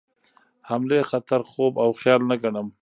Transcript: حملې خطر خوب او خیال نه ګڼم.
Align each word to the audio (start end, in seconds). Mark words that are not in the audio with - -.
حملې 0.69 0.99
خطر 1.11 1.41
خوب 1.49 1.73
او 1.83 1.89
خیال 2.01 2.21
نه 2.29 2.35
ګڼم. 2.41 2.67